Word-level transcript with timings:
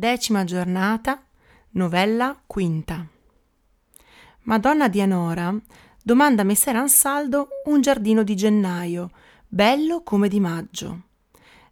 Decima 0.00 0.44
giornata, 0.44 1.22
novella 1.72 2.40
quinta. 2.46 3.06
Madonna 4.44 4.88
Dianora 4.88 5.54
domanda 6.02 6.40
a 6.40 6.44
messer 6.46 6.74
Ansaldo 6.74 7.48
un 7.66 7.82
giardino 7.82 8.22
di 8.22 8.34
gennaio, 8.34 9.10
bello 9.46 10.02
come 10.02 10.28
di 10.28 10.40
maggio. 10.40 11.02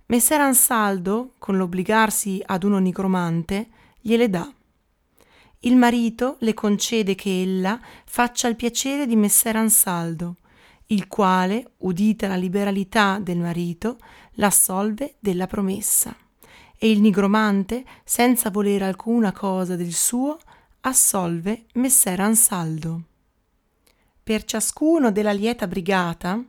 Messer 0.09 0.43
Ansaldo, 0.43 1.37
con 1.38 1.56
l'obbligarsi 1.56 2.43
ad 2.45 2.64
uno 2.64 2.77
nigromante, 2.77 3.71
gliele 3.99 4.29
dà. 4.29 4.47
Il 5.60 5.76
marito 5.76 6.37
le 6.40 6.53
concede 6.53 7.15
che 7.15 7.40
ella 7.40 7.81
faccia 8.04 8.47
il 8.47 8.56
piacere 8.56 9.06
di 9.06 9.17
messer 9.17 9.56
Ansaldo, 9.56 10.37
il 10.88 11.06
quale, 11.08 11.71
udita 11.79 12.29
la 12.29 12.37
liberalità 12.37 13.19
del 13.22 13.38
marito, 13.38 13.97
l'assolve 14.33 15.15
della 15.19 15.47
promessa. 15.47 16.15
E 16.80 16.91
il 16.91 17.01
nigromante, 17.01 17.84
senza 18.05 18.51
volere 18.51 18.84
alcuna 18.84 19.33
cosa 19.33 19.74
del 19.74 19.92
suo, 19.92 20.39
assolve 20.83 21.66
messer 21.75 22.21
Ansaldo. 22.21 23.02
Per 24.23 24.45
ciascuno 24.45 25.11
della 25.11 25.33
lieta 25.33 25.66
brigata 25.66 26.41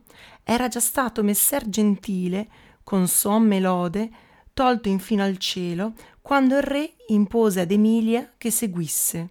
era 0.44 0.68
già 0.68 0.78
stato 0.78 1.24
messer 1.24 1.68
Gentile, 1.68 2.48
con 2.84 3.08
somme 3.08 3.58
lode, 3.58 4.08
tolto 4.54 4.88
infino 4.88 5.24
al 5.24 5.36
cielo, 5.38 5.94
quando 6.20 6.56
il 6.56 6.62
re 6.62 6.94
impose 7.08 7.60
ad 7.60 7.72
Emilia 7.72 8.34
che 8.38 8.52
seguisse, 8.52 9.30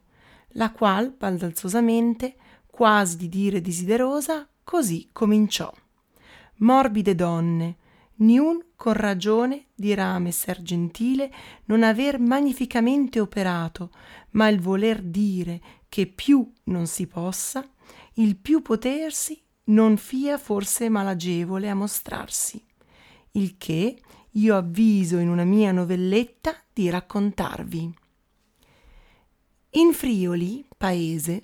la 0.54 0.72
qual, 0.72 1.12
baldanzosamente, 1.12 2.36
quasi 2.66 3.16
di 3.16 3.30
dire 3.30 3.62
desiderosa, 3.62 4.48
così 4.66 5.10
cominciò. 5.14 5.74
Morbide 6.58 7.16
donne, 7.16 7.78
niun 8.16 8.62
con 8.80 8.94
ragione 8.94 9.66
dirà 9.76 10.18
messer 10.20 10.62
Gentile 10.62 11.30
non 11.66 11.84
aver 11.84 12.18
magnificamente 12.18 13.20
operato, 13.20 13.92
ma 14.32 14.48
il 14.48 14.62
voler 14.62 15.02
dire 15.02 15.60
che 15.90 16.08
più 16.08 16.50
non 16.64 16.88
si 16.88 17.06
possa, 17.06 17.70
il 18.14 18.38
più 18.38 18.62
potersi 18.62 19.38
non 19.66 19.98
fia 19.98 20.38
forse 20.38 20.88
malagevole 20.88 21.70
a 21.70 21.76
mostrarsi, 21.76 22.64
il 23.32 23.58
che 23.58 24.00
io 24.30 24.56
avviso 24.56 25.18
in 25.18 25.28
una 25.28 25.44
mia 25.44 25.74
novelletta 25.74 26.56
di 26.72 26.90
raccontarvi. 26.90 27.94
In 29.72 29.92
Friuli, 29.92 30.66
paese, 30.78 31.42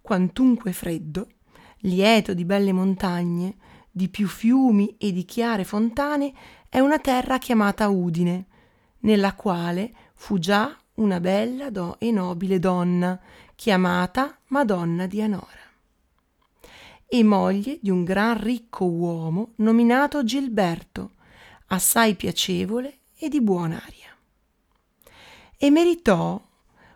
quantunque 0.00 0.72
freddo, 0.72 1.28
lieto 1.82 2.34
di 2.34 2.44
belle 2.44 2.72
montagne, 2.72 3.56
di 3.88 4.08
più 4.08 4.26
fiumi 4.26 4.96
e 4.98 5.12
di 5.12 5.24
chiare 5.26 5.64
fontane, 5.64 6.32
è 6.72 6.78
una 6.78 6.98
terra 6.98 7.36
chiamata 7.36 7.90
Udine, 7.90 8.46
nella 9.00 9.34
quale 9.34 9.92
fu 10.14 10.38
già 10.38 10.74
una 10.94 11.20
bella 11.20 11.68
do- 11.68 11.98
e 11.98 12.10
nobile 12.10 12.58
donna, 12.58 13.20
chiamata 13.54 14.38
Madonna 14.46 15.04
di 15.04 15.20
Anora, 15.20 15.70
e 17.06 17.22
moglie 17.22 17.78
di 17.82 17.90
un 17.90 18.04
gran 18.04 18.40
ricco 18.42 18.86
uomo 18.86 19.52
nominato 19.56 20.24
Gilberto, 20.24 21.10
assai 21.66 22.14
piacevole 22.14 23.00
e 23.18 23.28
di 23.28 23.42
buon'aria. 23.42 24.16
E 25.58 25.70
meritò 25.70 26.40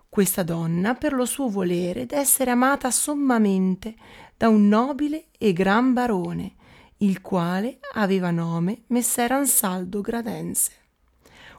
questa 0.08 0.42
donna 0.42 0.94
per 0.94 1.12
lo 1.12 1.26
suo 1.26 1.50
volere 1.50 2.06
d'essere 2.06 2.50
amata 2.50 2.90
sommamente 2.90 3.94
da 4.38 4.48
un 4.48 4.68
nobile 4.68 5.26
e 5.36 5.52
gran 5.52 5.92
barone, 5.92 6.55
il 6.98 7.20
quale 7.20 7.78
aveva 7.94 8.30
nome 8.30 8.84
Messer 8.88 9.32
Ansaldo 9.32 10.00
Gradense, 10.00 10.72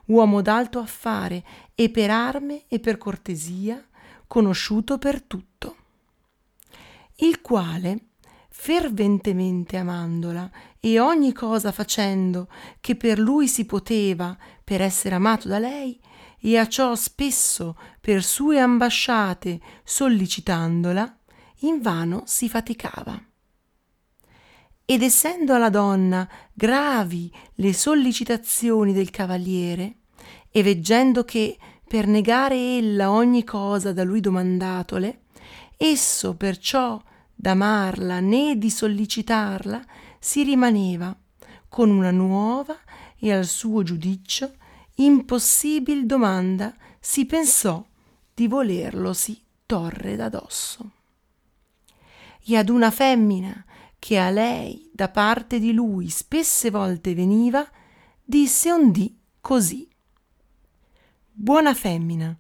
uomo 0.06 0.42
d'alto 0.42 0.80
affare 0.80 1.44
e 1.76 1.90
per 1.90 2.10
arme 2.10 2.64
e 2.68 2.80
per 2.80 2.98
cortesia 2.98 3.84
conosciuto 4.26 4.98
per 4.98 5.22
tutto, 5.22 5.76
il 7.18 7.42
quale 7.42 8.08
ferventemente 8.50 9.78
amandola 9.78 10.50
e 10.80 11.00
ogni 11.00 11.32
cosa 11.34 11.72
facendo 11.72 12.50
che 12.80 12.96
per 12.96 13.20
lui 13.20 13.48
si 13.48 13.66
poteva 13.66 14.36
per 14.64 14.82
essere 14.82 15.16
amato 15.16 15.48
da 15.48 15.60
lei, 15.60 16.00
e 16.40 16.58
a 16.58 16.68
ciò 16.68 16.96
spesso 16.96 17.78
per 18.00 18.24
sue 18.24 18.60
ambasciate 18.60 19.60
sollicitandola, 19.84 21.18
invano 21.62 22.24
si 22.26 22.48
faticava. 22.48 23.22
Ed 24.90 25.02
essendo 25.02 25.54
alla 25.54 25.70
donna 25.70 26.26
gravi 26.54 27.30
le 27.56 27.74
sollicitazioni 27.74 28.94
del 28.94 29.10
cavaliere, 29.10 29.96
e 30.50 30.64
veggendo 30.64 31.26
che 31.26 31.58
per 31.86 32.08
negare 32.08 32.56
ella 32.56 33.12
ogni 33.12 33.44
cosa 33.44 33.92
da 33.92 34.06
lui 34.06 34.22
domandatole, 34.22 35.24
esso 35.76 36.36
perciò 36.36 37.04
d'amarla 37.36 38.22
né 38.22 38.58
di 38.58 38.70
sollicitarla 38.70 39.84
si 40.20 40.44
rimaneva 40.44 41.14
con 41.68 41.90
una 41.90 42.12
nuova 42.12 42.78
e 43.20 43.34
al 43.34 43.46
suo 43.46 43.84
giudicio 43.84 44.54
impossibil 44.96 46.06
domanda 46.06 46.74
si 46.98 47.26
pensò 47.26 47.86
di 48.34 48.48
volerlosi 48.48 49.44
torre 49.66 50.16
da 50.16 50.30
dosso. 50.30 50.92
E 52.46 52.56
ad 52.56 52.70
una 52.70 52.90
femmina 52.90 53.66
che 54.08 54.18
a 54.18 54.30
lei 54.30 54.90
da 54.94 55.10
parte 55.10 55.60
di 55.60 55.74
lui 55.74 56.08
spesse 56.08 56.72
volte 56.72 57.14
veniva, 57.14 57.70
disse 58.24 58.72
un 58.72 58.90
dì 58.90 59.14
così. 59.42 59.86
Buona 61.30 61.74
femmina, 61.74 62.34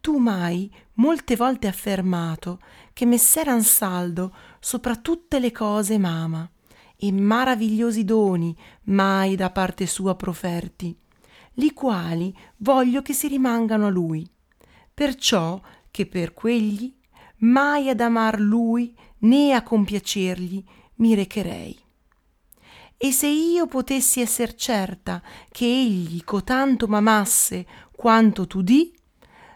tu 0.00 0.18
mai 0.18 0.68
molte 0.94 1.36
volte 1.36 1.68
affermato 1.68 2.58
che 2.92 3.06
messer 3.06 3.46
Ansaldo 3.46 4.34
sopra 4.58 4.96
tutte 4.96 5.38
le 5.38 5.52
cose 5.52 5.96
mama 5.96 6.50
e 6.96 7.12
maravigliosi 7.12 8.04
doni 8.04 8.52
mai 8.86 9.36
da 9.36 9.50
parte 9.50 9.86
sua 9.86 10.16
proferti, 10.16 10.98
li 11.52 11.72
quali 11.72 12.36
voglio 12.56 13.02
che 13.02 13.12
si 13.12 13.28
rimangano 13.28 13.86
a 13.86 13.90
lui, 13.90 14.28
perciò 14.92 15.60
che 15.88 16.06
per 16.06 16.32
quegli 16.32 16.92
mai 17.38 17.90
ad 17.90 18.00
amar 18.00 18.40
lui 18.40 18.92
né 19.18 19.52
a 19.52 19.62
compiacergli 19.62 20.64
mi 20.96 21.14
recherei. 21.14 21.78
E 22.98 23.12
se 23.12 23.26
io 23.26 23.66
potessi 23.66 24.20
esser 24.20 24.54
certa 24.54 25.22
che 25.50 25.66
egli 25.66 26.24
cotanto 26.24 26.86
m'amasse 26.86 27.66
quanto 27.92 28.46
tu 28.46 28.62
di, 28.62 28.94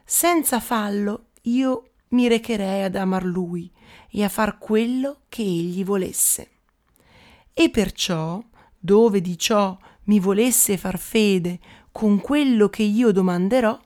senza 0.05 0.61
fallo 0.61 1.29
io 1.43 1.91
mi 2.09 2.29
recherei 2.29 2.83
ad 2.83 2.97
amar 2.97 3.25
lui 3.25 3.71
e 4.11 4.25
a 4.25 4.29
far 4.29 4.59
quello 4.59 5.21
che 5.29 5.43
egli 5.43 5.85
volesse. 5.85 6.51
E 7.55 7.71
perciò, 7.71 8.43
dove 8.79 9.21
di 9.21 9.39
ciò 9.39 9.77
mi 10.05 10.21
volesse 10.21 10.77
far 10.77 10.99
fede 10.99 11.61
con 11.93 12.21
quello 12.21 12.69
che 12.69 12.83
io 12.83 13.13
domanderò, 13.13 13.79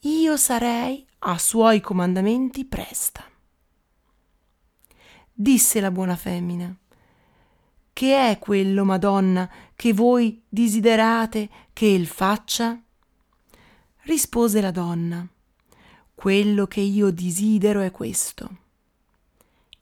io 0.00 0.36
sarei 0.36 1.06
a 1.20 1.38
suoi 1.38 1.80
comandamenti 1.80 2.64
presta. 2.64 3.24
Disse 5.38 5.80
la 5.80 5.90
buona 5.90 6.16
femmina, 6.16 6.74
che 7.92 8.30
è 8.30 8.38
quello, 8.38 8.86
Madonna, 8.86 9.46
che 9.74 9.92
voi 9.92 10.42
desiderate 10.48 11.50
che 11.74 11.84
il 11.84 12.06
faccia? 12.06 12.80
Rispose 14.04 14.62
la 14.62 14.70
donna, 14.70 15.28
quello 16.14 16.66
che 16.66 16.80
io 16.80 17.10
desidero 17.10 17.82
è 17.82 17.90
questo. 17.90 18.48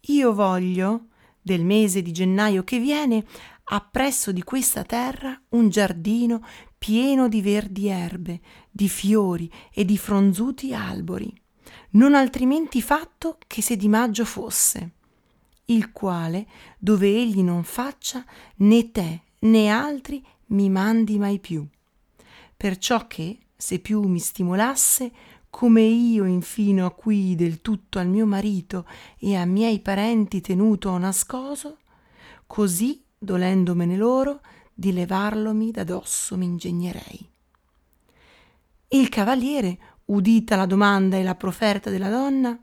Io 0.07 0.35
voglio, 0.35 1.07
del 1.41 1.65
mese 1.65 2.03
di 2.03 2.11
gennaio 2.11 2.65
che 2.65 2.81
viene, 2.81 3.25
appresso 3.67 4.33
di 4.33 4.43
questa 4.43 4.83
terra 4.83 5.41
un 5.51 5.69
giardino 5.69 6.45
pieno 6.77 7.29
di 7.29 7.41
verdi 7.41 7.87
erbe, 7.87 8.41
di 8.73 8.89
fiori 8.89 9.49
e 9.73 9.85
di 9.85 9.99
fronzuti 9.99 10.75
albori, 10.75 11.33
non 11.91 12.17
altrimenti 12.17 12.83
fatto 12.83 13.39
che 13.47 13.63
se 13.63 13.77
di 13.77 13.87
maggio 13.87 14.25
fosse, 14.25 14.95
il 15.67 15.93
quale, 15.93 16.47
dove 16.79 17.09
egli 17.09 17.43
non 17.43 17.65
faccia, 17.65 18.25
né 18.57 18.91
te 18.91 19.23
né 19.41 19.69
altri 19.69 20.25
mi 20.47 20.69
mandi 20.69 21.19
mai 21.19 21.39
più. 21.39 21.67
Perciò 22.57 23.07
che, 23.07 23.39
se 23.57 23.79
più 23.79 24.03
mi 24.03 24.19
stimolasse, 24.19 25.13
come 25.51 25.83
io 25.83 26.25
infino 26.25 26.87
a 26.87 26.91
qui 26.91 27.35
del 27.35 27.61
tutto 27.61 27.99
al 27.99 28.09
mio 28.09 28.27
marito 28.27 28.87
e 29.19 29.37
a 29.37 29.45
miei 29.45 29.81
parenti 29.81 30.41
tenuto 30.41 30.91
ho 30.91 30.99
nascoso, 30.99 31.79
così, 32.47 33.03
dolendomene 33.17 33.97
loro, 33.97 34.41
di 34.73 34.93
levarlomi 34.93 35.71
da 35.71 35.85
dosso 35.85 36.37
m'ingegnerei. 36.37 37.29
Il 38.89 39.09
cavaliere, 39.09 39.79
udita 40.07 40.57
la 40.57 40.67
domanda 40.67 41.17
e 41.17 41.23
la 41.23 41.35
proferta 41.35 41.91
della 41.91 42.11
donna, 42.11 42.59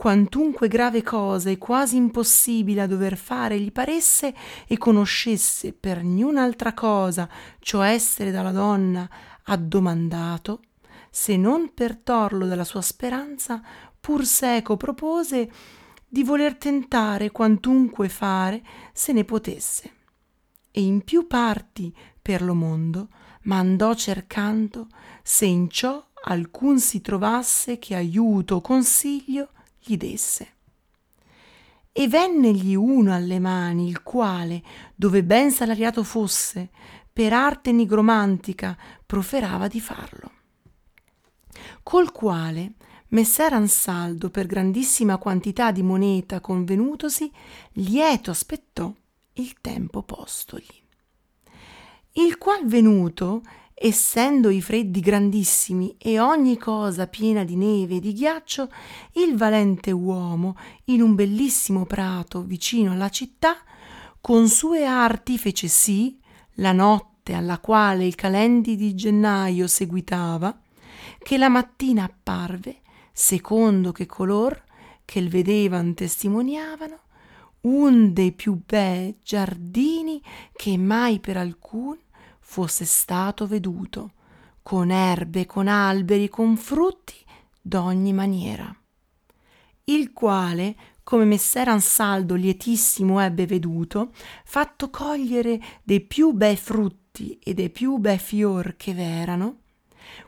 quantunque 0.00 0.66
grave 0.66 1.02
cosa 1.02 1.50
e 1.50 1.58
quasi 1.58 1.96
impossibile 1.96 2.80
a 2.80 2.86
dover 2.86 3.18
fare 3.18 3.60
gli 3.60 3.70
paresse 3.70 4.34
e 4.66 4.78
conoscesse 4.78 5.74
per 5.74 6.02
niun'altra 6.02 6.72
cosa 6.72 7.28
ciò 7.58 7.82
essere 7.82 8.30
dalla 8.30 8.50
donna 8.50 9.06
addomandato, 9.42 10.62
se 11.10 11.36
non 11.36 11.74
per 11.74 11.98
torlo 11.98 12.46
della 12.46 12.64
sua 12.64 12.80
speranza, 12.80 13.60
pur 14.00 14.24
seco 14.24 14.78
propose 14.78 15.52
di 16.08 16.24
voler 16.24 16.56
tentare 16.56 17.30
quantunque 17.30 18.08
fare 18.08 18.62
se 18.94 19.12
ne 19.12 19.26
potesse. 19.26 19.92
E 20.70 20.80
in 20.80 21.02
più 21.02 21.26
parti 21.26 21.94
per 22.22 22.40
lo 22.40 22.54
mondo 22.54 23.08
mandò 23.42 23.92
cercando 23.92 24.86
se 25.22 25.44
in 25.44 25.68
ciò 25.68 26.02
alcun 26.24 26.80
si 26.80 27.02
trovasse 27.02 27.78
che 27.78 27.94
aiuto 27.94 28.54
o 28.54 28.60
consiglio 28.62 29.50
gli 29.80 29.96
desse. 29.96 30.48
E 31.92 32.08
vennegli 32.08 32.74
uno 32.74 33.14
alle 33.14 33.38
mani, 33.38 33.88
il 33.88 34.02
quale, 34.02 34.62
dove 34.94 35.24
ben 35.24 35.50
salariato 35.50 36.04
fosse, 36.04 36.70
per 37.12 37.32
arte 37.32 37.72
nigromantica 37.72 38.76
proferava 39.04 39.66
di 39.66 39.80
farlo. 39.80 40.30
Col 41.82 42.12
quale 42.12 42.74
messer 43.10 43.52
Ansaldo 43.52 44.30
per 44.30 44.46
grandissima 44.46 45.18
quantità 45.18 45.72
di 45.72 45.82
moneta 45.82 46.40
convenutosi, 46.40 47.30
lieto 47.72 48.30
aspettò 48.30 48.92
il 49.34 49.60
tempo 49.60 50.02
postogli. 50.02 50.82
Il 52.12 52.38
qual 52.38 52.66
venuto, 52.66 53.42
essendo 53.82 54.50
i 54.50 54.60
freddi 54.60 55.00
grandissimi 55.00 55.94
e 55.96 56.20
ogni 56.20 56.58
cosa 56.58 57.06
piena 57.06 57.44
di 57.44 57.56
neve 57.56 57.96
e 57.96 58.00
di 58.00 58.12
ghiaccio, 58.12 58.68
il 59.12 59.38
valente 59.38 59.90
uomo, 59.90 60.54
in 60.86 61.00
un 61.00 61.14
bellissimo 61.14 61.86
prato 61.86 62.42
vicino 62.42 62.92
alla 62.92 63.08
città, 63.08 63.56
con 64.20 64.48
sue 64.48 64.84
arti 64.84 65.38
fece 65.38 65.66
sì 65.68 66.18
la 66.56 66.72
notte 66.72 67.32
alla 67.32 67.58
quale 67.58 68.04
il 68.04 68.14
calendi 68.16 68.76
di 68.76 68.94
gennaio 68.94 69.66
seguitava, 69.66 70.60
che 71.18 71.38
la 71.38 71.48
mattina 71.48 72.04
apparve, 72.04 72.82
secondo 73.12 73.92
che 73.92 74.04
color 74.04 74.62
che 75.06 75.20
il 75.20 75.30
vedevan 75.30 75.94
testimoniavano, 75.94 76.98
un 77.62 78.12
dei 78.12 78.32
più 78.32 78.60
bei 78.62 79.16
giardini 79.22 80.20
che 80.52 80.76
mai 80.76 81.18
per 81.18 81.38
alcun 81.38 81.96
fosse 82.50 82.84
stato 82.84 83.46
veduto, 83.46 84.10
con 84.60 84.90
erbe, 84.90 85.46
con 85.46 85.68
alberi, 85.68 86.28
con 86.28 86.56
frutti 86.56 87.14
d'ogni 87.62 88.12
maniera. 88.12 88.76
Il 89.84 90.12
quale, 90.12 90.74
come 91.04 91.24
messer 91.26 91.68
Ansaldo 91.68 92.34
lietissimo 92.34 93.20
ebbe 93.20 93.46
veduto, 93.46 94.10
fatto 94.44 94.90
cogliere 94.90 95.60
dei 95.84 96.00
più 96.00 96.32
bei 96.32 96.56
frutti 96.56 97.38
e 97.40 97.54
dei 97.54 97.70
più 97.70 97.98
bei 97.98 98.18
fior 98.18 98.74
che 98.76 98.94
v'erano, 98.94 99.60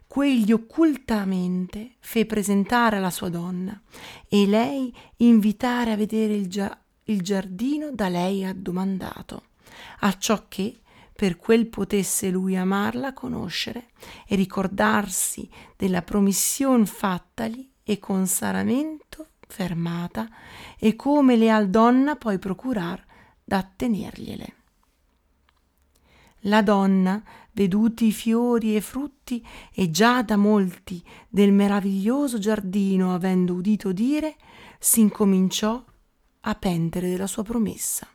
quegli 0.07 0.53
occultamente 0.53 1.95
fe 1.99 2.25
presentare 2.25 2.99
alla 2.99 3.11
sua 3.11 3.31
donna 3.31 3.83
e 4.29 4.47
lei 4.47 4.95
invitare 5.17 5.91
a 5.91 5.97
vedere 5.97 6.35
il, 6.35 6.47
gia- 6.47 6.81
il 7.07 7.21
giardino 7.21 7.91
da 7.91 8.09
lei 8.09 8.45
addomandato, 8.45 9.47
acciò 9.99 10.45
che 10.47 10.82
per 11.23 11.37
quel 11.37 11.69
potesse 11.69 12.31
lui 12.31 12.57
amarla 12.57 13.13
conoscere 13.13 13.91
e 14.27 14.35
ricordarsi 14.35 15.49
della 15.77 16.03
promission 16.03 16.85
fattagli 16.85 17.71
e 17.85 18.01
con 18.01 18.27
saramento 18.27 19.29
fermata 19.47 20.29
e 20.77 20.97
come 20.97 21.37
leal 21.37 21.71
donna 21.71 22.17
poi 22.17 22.41
procurar 22.41 23.01
d'attenergliele. 23.45 24.55
La 26.47 26.61
donna 26.61 27.23
veduti 27.53 28.07
i 28.07 28.13
fiori 28.13 28.75
e 28.75 28.81
frutti 28.81 29.47
e 29.73 29.93
già 29.93 30.23
da 30.23 30.37
molti 30.37 31.01
del 31.29 31.53
meraviglioso 31.53 32.39
giardino 32.39 33.15
avendo 33.15 33.55
udito 33.55 33.93
dire, 33.93 34.35
s'incominciò 34.77 35.85
a 36.41 36.55
pentere 36.57 37.09
della 37.09 37.29
sua 37.29 37.45
promessa. 37.45 38.12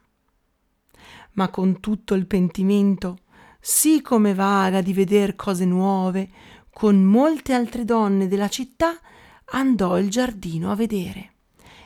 Ma 1.37 1.49
con 1.49 1.79
tutto 1.79 2.13
il 2.13 2.27
pentimento, 2.27 3.21
sì 3.59 4.01
come 4.01 4.35
vaga 4.35 4.81
di 4.81 4.93
veder 4.93 5.35
cose 5.35 5.65
nuove, 5.65 6.29
con 6.69 7.01
molte 7.03 7.53
altre 7.53 7.85
donne 7.85 8.27
della 8.27 8.49
città 8.49 8.99
andò 9.45 9.97
il 9.97 10.09
giardino 10.09 10.71
a 10.71 10.75
vedere 10.75 11.31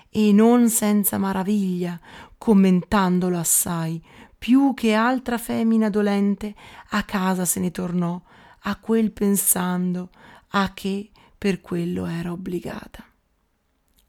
e 0.09 0.33
non 0.33 0.69
senza 0.69 1.17
maraviglia, 1.17 1.97
commentandolo 2.37 3.37
assai, 3.37 4.03
più 4.37 4.73
che 4.73 4.93
altra 4.93 5.37
femmina 5.37 5.89
dolente 5.89 6.53
a 6.89 7.03
casa 7.03 7.45
se 7.45 7.61
ne 7.61 7.71
tornò, 7.71 8.21
a 8.63 8.75
quel 8.75 9.11
pensando, 9.11 10.09
a 10.49 10.73
che 10.73 11.11
per 11.37 11.61
quello 11.61 12.05
era 12.05 12.31
obbligata. 12.31 13.05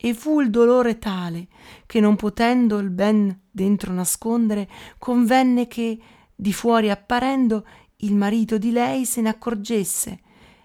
E 0.05 0.15
fu 0.15 0.41
il 0.41 0.51
dolore 0.51 0.99
tale 0.99 1.47
che 1.87 2.01
non 2.01 2.17
potendo 2.17 2.79
il 2.79 2.91
ben 2.91 3.43
dentro 3.49 3.93
nascondere, 3.93 4.69
convenne 4.99 5.69
che, 5.69 5.97
di 6.35 6.53
fuori 6.53 6.91
apparendo, 6.91 7.65
il 7.99 8.17
marito 8.17 8.59
di 8.59 8.73
lei 8.73 9.05
se 9.05 9.21
ne 9.21 9.29
accorgesse 9.29 10.21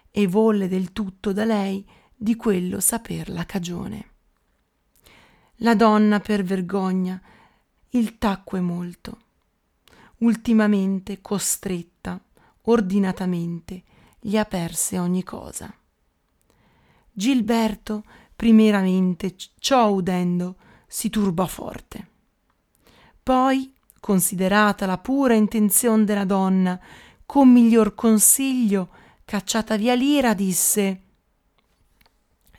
e 0.09 0.25
volle 0.25 0.67
del 0.67 0.91
tutto 0.91 1.33
da 1.33 1.45
lei 1.45 1.85
di 2.15 2.35
quello 2.35 2.79
saper 2.79 3.29
la 3.29 3.45
cagione. 3.45 4.05
La 5.57 5.75
donna 5.75 6.19
per 6.19 6.41
vergogna 6.41 7.21
il 7.89 8.17
tacque 8.17 8.59
molto 8.59 9.19
ultimamente 10.19 11.21
costretta, 11.21 12.19
ordinatamente, 12.63 13.83
gli 14.19 14.37
aperse 14.37 14.97
ogni 14.97 15.23
cosa. 15.23 15.71
Gilberto, 17.11 18.03
primeramente, 18.37 19.35
ciò 19.57 19.89
udendo, 19.89 20.55
si 20.87 21.09
turbò 21.09 21.47
forte. 21.47 22.07
Poi, 23.21 23.73
considerata 23.99 24.85
la 24.85 24.99
pura 24.99 25.33
intenzione 25.33 26.05
della 26.05 26.23
donna, 26.23 26.79
con 27.25 27.51
miglior 27.51 27.95
consiglio, 27.95 28.89
cacciata 29.25 29.75
via 29.75 29.95
l'ira, 29.95 30.33
disse 30.33 31.01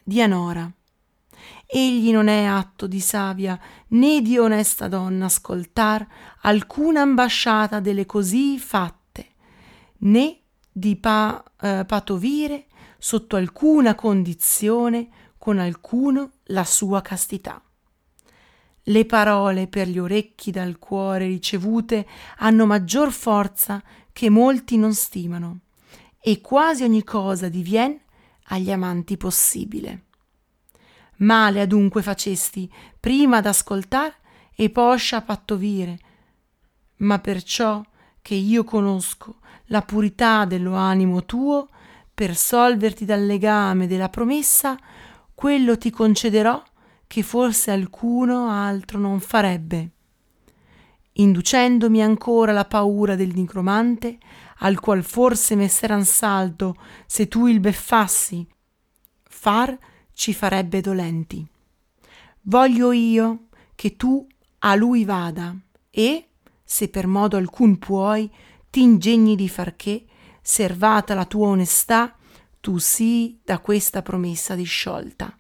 Dianora, 0.03 0.71
egli 1.65 2.11
non 2.11 2.27
è 2.27 2.45
atto 2.45 2.87
di 2.87 3.01
savia 3.01 3.59
né 3.89 4.21
di 4.21 4.37
onesta 4.37 4.89
donna 4.89 5.27
ascoltar 5.27 6.07
alcuna 6.43 7.03
ambasciata 7.03 7.79
delle 7.79 8.05
così 8.05 8.59
fatte, 8.59 9.27
né 9.99 10.41
di 10.73 10.97
pa, 10.97 11.43
eh, 11.61 11.85
patovire 11.87 12.67
sotto 12.99 13.37
alcuna 13.37 13.95
condizione 13.95 15.09
con 15.39 15.59
alcuno 15.59 16.33
la 16.47 16.65
sua 16.65 17.01
castità. 17.01 17.63
Le 18.83 19.05
parole 19.05 19.67
per 19.69 19.87
gli 19.87 19.99
orecchi 19.99 20.51
dal 20.51 20.79
cuore 20.79 21.27
ricevute 21.27 22.07
hanno 22.39 22.67
maggior 22.67 23.13
forza 23.13 23.83
che 24.13 24.31
molti 24.31 24.77
non 24.77 24.95
stimano, 24.95 25.61
e 26.21 26.41
quasi 26.41 26.83
ogni 26.83 27.05
cosa 27.05 27.49
divien 27.49 27.99
agli 28.49 28.73
amanti 28.73 29.17
possibile. 29.17 30.05
Male 31.19 31.61
adunque 31.61 32.03
facesti, 32.03 32.71
prima 32.99 33.41
d'ascoltar 33.41 34.15
e 34.55 34.71
poscia 34.71 35.21
pattovire, 35.23 35.99
ma 36.99 37.19
perciò 37.19 37.83
che 38.23 38.35
io 38.35 38.65
conosco 38.65 39.37
la 39.67 39.83
purità 39.83 40.45
dello 40.45 40.75
animo 40.75 41.25
tuo, 41.25 41.69
per 42.13 42.35
solverti 42.35 43.05
dal 43.05 43.25
legame 43.25 43.87
della 43.87 44.09
promessa, 44.09 44.77
quello 45.39 45.79
ti 45.79 45.91
concederò 45.91 46.61
che 47.07 47.23
forse 47.23 47.71
alcuno 47.71 48.51
altro 48.51 48.99
non 48.99 49.21
farebbe. 49.21 49.91
Inducendomi 51.13 52.03
ancora 52.03 52.51
la 52.51 52.65
paura 52.65 53.15
del 53.15 53.33
nigromante, 53.33 54.19
al 54.59 54.81
qual 54.81 55.05
forse 55.05 55.55
messer 55.55 55.93
Ansaldo, 55.93 56.75
se 57.07 57.29
tu 57.29 57.47
il 57.47 57.61
beffassi, 57.61 58.45
far 59.23 59.79
ci 60.13 60.35
farebbe 60.35 60.81
dolenti. 60.81 61.47
Voglio 62.41 62.91
io 62.91 63.47
che 63.77 63.95
tu 63.95 64.27
a 64.59 64.75
lui 64.75 65.05
vada 65.05 65.55
e, 65.89 66.31
se 66.65 66.89
per 66.89 67.07
modo 67.07 67.37
alcun 67.37 67.79
puoi, 67.79 68.29
t'ingegni 68.71 69.37
di 69.37 69.49
far 69.49 69.77
che, 69.77 70.05
servata 70.43 71.15
la 71.15 71.27
tua 71.27 71.47
onestà, 71.47 72.18
tu 72.61 72.79
sii 72.79 73.41
da 73.45 73.59
questa 73.61 74.03
promessa 74.03 74.55
disciolta. 74.55 75.37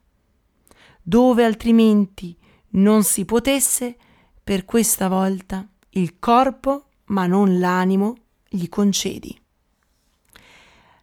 Dove 1.02 1.44
altrimenti 1.44 2.36
non 2.70 3.02
si 3.02 3.24
potesse, 3.24 3.96
per 4.42 4.64
questa 4.64 5.08
volta 5.08 5.66
il 5.90 6.18
corpo, 6.18 6.86
ma 7.06 7.26
non 7.26 7.58
l'animo, 7.58 8.16
gli 8.48 8.68
concedi. 8.68 9.38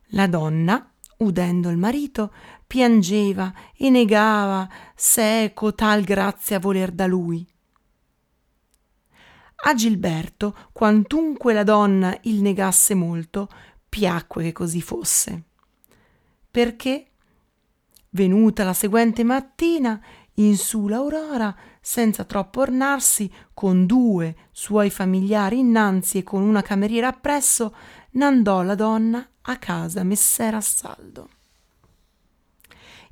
La 0.10 0.28
donna, 0.28 0.92
udendo 1.18 1.70
il 1.70 1.78
marito, 1.78 2.34
piangeva 2.66 3.54
e 3.76 3.90
negava 3.90 4.68
seco 4.96 5.74
tal 5.74 6.04
grazia 6.04 6.60
voler 6.60 6.92
da 6.92 7.06
lui. 7.06 7.46
A 9.68 9.74
Gilberto, 9.74 10.56
quantunque 10.72 11.54
la 11.54 11.64
donna 11.64 12.16
il 12.24 12.42
negasse 12.42 12.94
molto, 12.94 13.50
piacque 13.90 14.44
che 14.44 14.52
così 14.52 14.82
fosse. 14.82 15.44
Perché, 16.56 17.08
venuta 18.12 18.64
la 18.64 18.72
seguente 18.72 19.26
mattina, 19.26 20.02
in 20.36 20.56
su 20.56 20.88
l'aurora, 20.88 21.54
senza 21.82 22.24
troppo 22.24 22.62
ornarsi, 22.62 23.30
con 23.54 23.86
due 23.86 24.34
suoi 24.54 24.90
familiari 24.90 25.60
innanzi 25.60 26.20
e 26.20 26.24
con 26.24 26.44
una 26.44 26.62
cameriera 26.62 27.10
appresso, 27.10 27.76
n'andò 28.12 28.62
la 28.62 28.76
donna 28.76 29.28
a 29.42 29.58
casa 29.58 30.04
messera 30.04 30.56
Assaldo. 30.56 31.28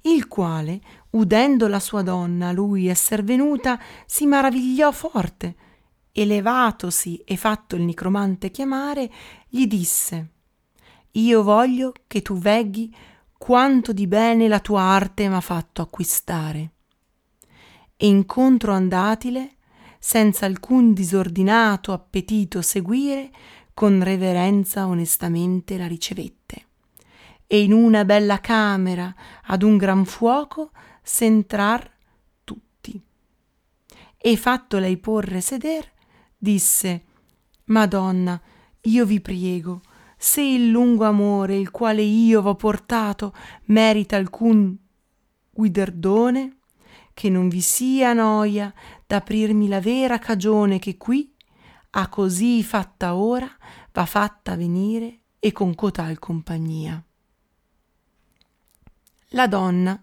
Il 0.04 0.30
quale, 0.30 0.80
udendo 1.10 1.68
la 1.68 1.82
sua 1.82 2.02
donna 2.02 2.54
lui 2.54 2.88
esser 2.88 3.26
venuta, 3.26 3.78
si 4.06 4.26
maravigliò 4.26 4.90
forte, 4.94 5.56
e 6.14 6.26
levatosi 6.26 7.22
e 7.26 7.36
fatto 7.36 7.76
il 7.76 7.82
nicromante 7.82 8.52
chiamare, 8.52 9.12
gli 9.50 9.68
disse 9.68 10.30
Io 11.12 11.44
voglio 11.44 11.92
che 12.08 12.22
tu 12.22 12.38
veghi 12.38 13.12
quanto 13.44 13.92
di 13.92 14.08
bene 14.08 14.48
la 14.48 14.62
tua 14.62 14.84
arte 14.84 15.28
m'ha 15.28 15.42
fatto 15.42 15.82
acquistare 15.82 16.72
e 17.98 18.08
incontro 18.08 18.72
andatile, 18.72 19.58
senza 20.00 20.46
alcun 20.46 20.94
disordinato 20.94 21.92
appetito 21.92 22.62
seguire, 22.62 23.30
con 23.74 24.02
reverenza 24.02 24.88
onestamente 24.88 25.78
la 25.78 25.88
ricevette. 25.88 26.68
E 27.46 27.64
in 27.64 27.74
una 27.74 28.06
bella 28.06 28.40
camera 28.40 29.14
ad 29.44 29.62
un 29.62 29.76
gran 29.76 30.06
fuoco 30.06 30.72
s'entrar 31.02 31.92
tutti. 32.46 33.04
E 34.18 34.38
fatto 34.38 34.78
lei 34.78 34.96
porre 34.96 35.42
seder, 35.42 35.92
disse 36.38 37.04
Madonna, 37.66 38.42
io 38.84 39.06
vi 39.06 39.20
priego, 39.20 39.82
se 40.24 40.40
il 40.40 40.70
lungo 40.70 41.04
amore 41.04 41.58
il 41.58 41.70
quale 41.70 42.02
io 42.02 42.42
v'ho 42.42 42.56
portato 42.56 43.34
merita 43.66 44.16
alcun 44.16 44.74
guiderdone, 45.52 46.60
che 47.14 47.30
non 47.30 47.50
vi 47.50 47.60
sia 47.60 48.14
noia 48.14 48.74
d'aprirmi 49.06 49.68
la 49.68 49.82
vera 49.82 50.20
cagione 50.20 50.80
che 50.80 50.96
qui, 50.96 51.36
a 51.90 52.08
così 52.08 52.64
fatta 52.64 53.16
ora, 53.16 53.50
va 53.92 54.06
fatta 54.06 54.56
venire 54.56 55.24
e 55.40 55.52
con 55.52 55.76
cotal 55.76 56.18
compagnia. 56.20 57.04
La 59.32 59.48
donna, 59.48 60.02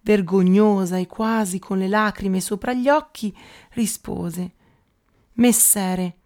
vergognosa 0.00 0.96
e 0.96 1.06
quasi 1.06 1.60
con 1.60 1.78
le 1.78 1.86
lacrime 1.86 2.40
sopra 2.40 2.72
gli 2.72 2.88
occhi, 2.88 3.32
rispose 3.74 4.52
Messere, 5.34 6.18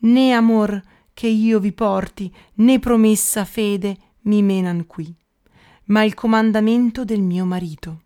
né 0.00 0.34
amor 0.34 0.98
che 1.20 1.26
io 1.26 1.60
vi 1.60 1.72
porti, 1.72 2.34
né 2.54 2.78
promessa 2.78 3.44
fede 3.44 3.94
mi 4.22 4.40
menan 4.40 4.86
qui, 4.86 5.14
ma 5.88 6.02
il 6.02 6.14
comandamento 6.14 7.04
del 7.04 7.20
mio 7.20 7.44
marito 7.44 8.04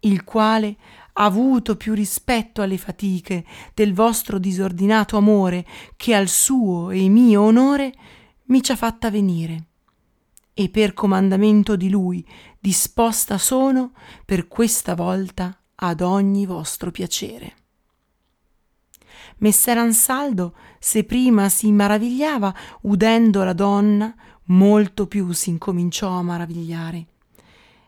il 0.00 0.24
quale 0.24 0.76
avuto 1.14 1.76
più 1.76 1.94
rispetto 1.94 2.62
alle 2.62 2.78
fatiche 2.78 3.44
del 3.74 3.94
vostro 3.94 4.38
disordinato 4.38 5.16
amore 5.16 5.64
che 5.96 6.14
al 6.14 6.26
suo 6.26 6.90
e 6.90 7.08
mio 7.08 7.42
onore 7.42 7.92
mi 8.46 8.60
ci 8.60 8.72
ha 8.72 8.76
fatta 8.76 9.08
venire. 9.08 9.66
E 10.52 10.68
per 10.68 10.94
comandamento 10.94 11.76
di 11.76 11.88
lui 11.88 12.26
disposta 12.58 13.38
sono 13.38 13.92
per 14.24 14.48
questa 14.48 14.96
volta 14.96 15.56
ad 15.76 16.00
ogni 16.00 16.44
vostro 16.44 16.90
piacere. 16.90 17.65
Messer 19.38 19.76
Ansaldo, 19.78 20.54
se 20.78 21.04
prima 21.04 21.48
si 21.48 21.70
maravigliava, 21.72 22.54
udendo 22.82 23.44
la 23.44 23.52
donna, 23.52 24.14
molto 24.44 25.06
più 25.06 25.32
si 25.32 25.50
incominciò 25.50 26.10
a 26.10 26.22
maravigliare. 26.22 27.06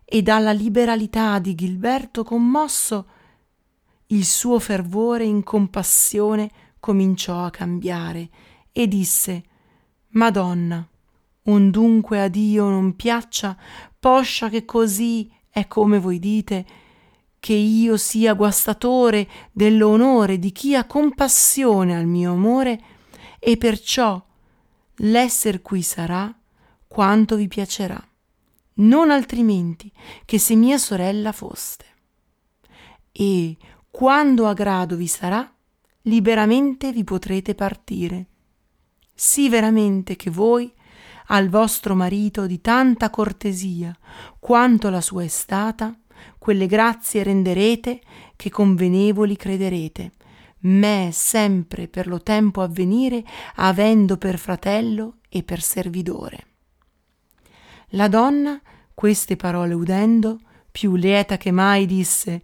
E 0.05 0.23
dalla 0.23 0.53
liberalità 0.53 1.39
di 1.39 1.55
Gilberto 1.55 2.25
commosso, 2.25 3.07
il 4.07 4.25
suo 4.25 4.59
fervore 4.59 5.25
in 5.25 5.43
compassione 5.43 6.51
cominciò 6.81 7.45
a 7.45 7.51
cambiare 7.51 8.31
e 8.73 8.89
disse 8.89 9.45
Madonna, 10.11 10.87
ondunque 11.45 12.23
a 12.23 12.29
Dio 12.29 12.69
non 12.69 12.97
piaccia, 12.97 13.57
poscia 13.99 14.49
che 14.49 14.65
così 14.65 15.31
è 15.51 15.67
come 15.67 15.99
voi 15.99 16.19
dite, 16.19 16.67
che 17.41 17.53
io 17.53 17.97
sia 17.97 18.35
guastatore 18.35 19.29
dell'onore 19.53 20.39
di 20.39 20.53
chi 20.53 20.75
ha 20.75 20.85
compassione 20.85 21.97
al 21.97 22.07
mio 22.07 22.33
amore, 22.33 22.81
e 23.39 23.57
perciò 23.57 24.23
l'esser 24.97 25.63
qui 25.63 25.83
sarà 25.83 26.35
quanto 26.87 27.37
vi 27.37 27.47
piacerà 27.47 28.03
non 28.79 29.11
altrimenti 29.11 29.91
che 30.25 30.39
se 30.39 30.55
mia 30.55 30.79
sorella 30.79 31.33
foste. 31.33 31.85
E 33.13 33.57
quando 33.91 34.47
a 34.47 34.53
grado 34.53 34.97
vi 34.97 35.07
sarà, 35.07 35.51
liberamente 36.03 36.93
vi 36.93 37.05
potrete 37.05 37.55
partire. 37.55 38.27
Sì 39.15 39.49
veramente 39.49 40.17
che 40.17 40.31
voi, 40.31 40.73
al 41.31 41.49
vostro 41.49 41.95
marito 41.95 42.47
di 42.47 42.61
tanta 42.61 43.11
cortesia 43.11 43.97
quanto 44.39 44.91
la 44.91 45.01
sua 45.01 45.25
è 45.25 45.29
stata, 45.29 45.95
quelle 46.39 46.67
grazie 46.67 47.23
renderete 47.23 48.01
che 48.37 48.51
convenevoli 48.51 49.37
crederete, 49.37 50.13
me 50.61 51.11
sempre 51.13 51.89
per 51.89 52.07
lo 52.07 52.23
tempo 52.23 52.63
avvenire 52.63 53.25
avendo 53.57 54.17
per 54.17 54.39
fratello 54.39 55.17
e 55.29 55.43
per 55.43 55.61
servidore. 55.61 56.47
La 57.93 58.09
donna, 58.09 58.61
queste 58.95 59.37
parole 59.37 59.75
udendo, 59.75 60.41
più 60.71 60.95
lieta 60.97 61.37
che 61.37 61.51
mai 61.51 61.87
disse 61.87 62.43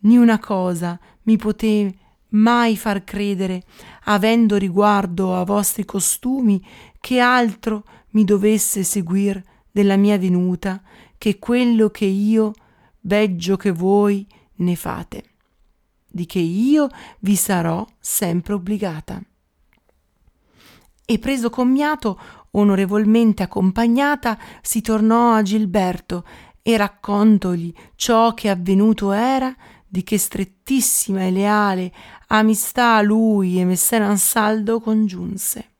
Ni 0.00 0.16
una 0.16 0.38
cosa 0.38 0.98
mi 1.22 1.36
poté 1.36 1.94
mai 2.30 2.76
far 2.76 3.04
credere, 3.04 3.62
avendo 4.04 4.56
riguardo 4.56 5.36
a 5.36 5.44
vostri 5.44 5.84
costumi, 5.84 6.64
che 7.00 7.18
altro 7.18 7.84
mi 8.10 8.24
dovesse 8.24 8.82
seguir 8.82 9.42
della 9.70 9.96
mia 9.96 10.18
venuta 10.18 10.82
che 11.18 11.38
quello 11.38 11.90
che 11.90 12.04
io, 12.04 12.52
veggio 13.06 13.56
che 13.56 13.70
voi, 13.70 14.26
ne 14.56 14.76
fate, 14.76 15.24
di 16.06 16.26
che 16.26 16.40
io 16.40 16.88
vi 17.20 17.36
sarò 17.36 17.86
sempre 17.98 18.54
obbligata. 18.54 19.22
E 21.08 21.18
preso 21.18 21.50
commiato 21.50 22.18
onorevolmente 22.52 23.42
accompagnata, 23.42 24.38
si 24.60 24.80
tornò 24.80 25.34
a 25.34 25.42
Gilberto 25.42 26.24
e 26.62 26.76
raccontogli 26.76 27.72
ciò 27.94 28.34
che 28.34 28.50
avvenuto 28.50 29.12
era, 29.12 29.54
di 29.88 30.02
che 30.02 30.18
strettissima 30.18 31.22
e 31.22 31.30
leale 31.30 31.92
amistà 32.28 33.00
lui 33.02 33.60
e 33.60 33.64
messer 33.64 34.02
Ansaldo 34.02 34.80
congiunse. 34.80 35.70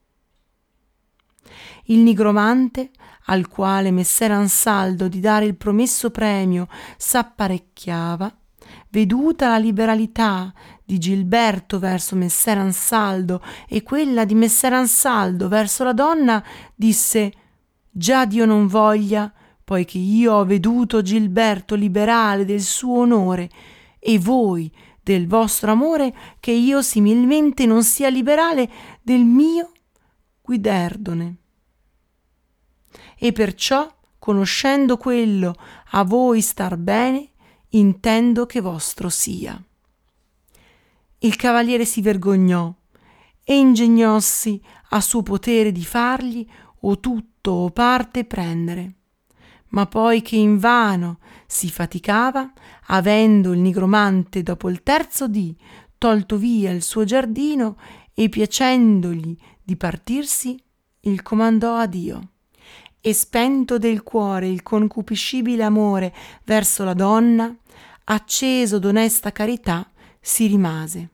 Il 1.86 1.98
nigromante, 1.98 2.90
al 3.26 3.48
quale 3.48 3.90
messer 3.90 4.30
Ansaldo 4.30 5.08
di 5.08 5.20
dare 5.20 5.44
il 5.44 5.56
promesso 5.56 6.10
premio 6.10 6.68
s'apparecchiava, 6.96 8.34
veduta 8.90 9.48
la 9.48 9.58
liberalità 9.58 10.52
di 10.84 10.98
Gilberto 10.98 11.78
verso 11.78 12.16
messer 12.16 12.58
Ansaldo 12.58 13.42
e 13.68 13.82
quella 13.82 14.24
di 14.24 14.34
messer 14.34 14.72
Ansaldo 14.72 15.48
verso 15.48 15.84
la 15.84 15.92
donna, 15.92 16.42
disse 16.74 17.32
Già 17.90 18.24
Dio 18.26 18.44
non 18.44 18.66
voglia, 18.66 19.32
poiché 19.64 19.98
io 19.98 20.34
ho 20.34 20.44
veduto 20.44 21.02
Gilberto 21.02 21.74
liberale 21.74 22.44
del 22.44 22.60
suo 22.60 23.00
onore 23.00 23.50
e 23.98 24.18
voi 24.18 24.70
del 25.02 25.26
vostro 25.26 25.72
amore, 25.72 26.14
che 26.40 26.50
io 26.50 26.82
similmente 26.82 27.64
non 27.64 27.82
sia 27.82 28.08
liberale 28.08 28.68
del 29.02 29.24
mio 29.24 29.70
guiderdone. 30.42 31.36
E 33.18 33.32
perciò, 33.32 33.92
conoscendo 34.18 34.96
quello 34.96 35.54
a 35.90 36.04
voi 36.04 36.40
star 36.40 36.76
bene, 36.76 37.30
intendo 37.70 38.46
che 38.46 38.60
vostro 38.60 39.08
sia. 39.08 39.60
Il 41.18 41.36
cavaliere 41.36 41.84
si 41.84 42.02
vergognò 42.02 42.72
e 43.42 43.56
ingegnossi 43.56 44.60
a 44.90 45.00
suo 45.00 45.22
potere 45.22 45.72
di 45.72 45.84
fargli 45.84 46.46
o 46.80 47.00
tutto 47.00 47.50
o 47.52 47.70
parte 47.70 48.24
prendere. 48.24 48.94
Ma 49.68 49.86
poi 49.86 50.22
che 50.22 50.36
invano 50.36 51.18
si 51.46 51.70
faticava, 51.70 52.52
avendo 52.86 53.52
il 53.52 53.58
nigromante 53.58 54.42
dopo 54.42 54.68
il 54.68 54.82
terzo 54.82 55.26
dì 55.28 55.56
tolto 55.98 56.36
via 56.36 56.70
il 56.70 56.82
suo 56.82 57.04
giardino 57.04 57.78
e 58.14 58.28
piacendogli 58.28 59.36
di 59.62 59.76
partirsi, 59.76 60.60
il 61.00 61.22
comandò 61.22 61.76
a 61.76 61.86
Dio. 61.86 62.30
E 63.06 63.14
spento 63.14 63.78
del 63.78 64.02
cuore 64.02 64.48
il 64.48 64.64
concupiscibile 64.64 65.62
amore 65.62 66.12
verso 66.42 66.82
la 66.82 66.92
donna, 66.92 67.54
acceso 68.02 68.80
d'onesta 68.80 69.30
carità, 69.30 69.88
si 70.20 70.48
rimase. 70.48 71.10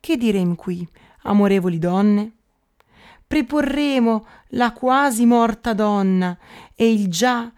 Che 0.00 0.16
direm 0.16 0.56
qui, 0.56 0.84
amorevoli 1.22 1.78
donne? 1.78 2.32
Preporremo 3.28 4.26
la 4.48 4.72
quasi 4.72 5.24
morta 5.24 5.72
donna 5.72 6.36
e 6.74 6.92
il 6.92 7.08
già 7.08 7.48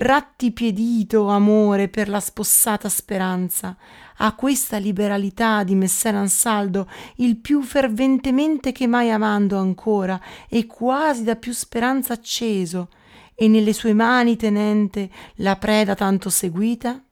rattipiedito 0.00 1.26
amore 1.28 1.88
per 1.88 2.08
la 2.08 2.20
spossata 2.20 2.88
speranza, 2.88 3.76
a 4.18 4.34
questa 4.34 4.76
liberalità 4.76 5.64
di 5.64 5.74
messer 5.74 6.14
Ansaldo, 6.14 6.88
il 7.16 7.36
più 7.36 7.62
ferventemente 7.62 8.70
che 8.70 8.86
mai 8.86 9.10
amando 9.10 9.58
ancora, 9.58 10.20
e 10.48 10.66
quasi 10.66 11.24
da 11.24 11.34
più 11.34 11.52
speranza 11.52 12.12
acceso, 12.12 12.90
e 13.34 13.48
nelle 13.48 13.72
sue 13.72 13.92
mani 13.92 14.36
tenente 14.36 15.10
la 15.36 15.56
preda 15.56 15.94
tanto 15.94 16.30
seguita? 16.30 17.02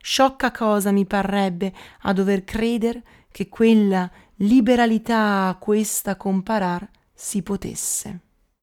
Sciocca 0.00 0.50
cosa 0.50 0.90
mi 0.90 1.04
parrebbe 1.04 1.72
a 2.02 2.12
dover 2.12 2.44
creder 2.44 3.02
che 3.30 3.48
quella 3.48 4.10
liberalità 4.36 5.48
a 5.48 5.56
questa 5.56 6.16
comparar 6.16 6.88
si 7.12 7.42
potesse. 7.42 8.20